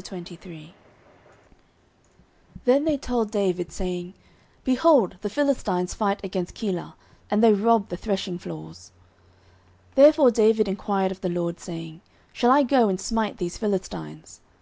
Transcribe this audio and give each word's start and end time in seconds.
09:023:001 0.00 0.72
Then 2.64 2.86
they 2.86 2.96
told 2.96 3.30
David, 3.30 3.70
saying, 3.70 4.14
Behold, 4.64 5.18
the 5.20 5.28
Philistines 5.28 5.92
fight 5.92 6.24
against 6.24 6.54
Keilah, 6.54 6.94
and 7.30 7.44
they 7.44 7.52
rob 7.52 7.90
the 7.90 7.98
threshingfloors. 7.98 8.78
09:023:002 8.78 8.90
Therefore 9.96 10.30
David 10.30 10.68
enquired 10.68 11.12
of 11.12 11.20
the 11.20 11.28
LORD, 11.28 11.60
saying, 11.60 12.00
Shall 12.32 12.50
I 12.50 12.62
go 12.62 12.88
and 12.88 12.98
smite 12.98 13.36
these 13.36 13.58
Philistines? 13.58 14.40